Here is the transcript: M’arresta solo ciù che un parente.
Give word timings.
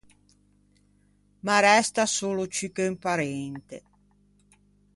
M’arresta 1.43 2.03
solo 2.17 2.43
ciù 2.55 2.67
che 2.75 2.83
un 2.91 2.97
parente. 3.05 3.75